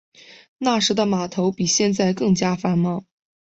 [0.57, 3.05] 那时的码头比现在更加繁忙。